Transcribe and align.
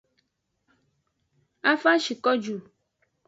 A 1.71 1.75
va 1.81 1.93
shi 2.05 2.13
ko 2.23 2.31
ju. 2.43 2.55